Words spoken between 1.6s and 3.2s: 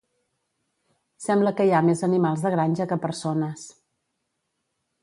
hi ha més animals de granja que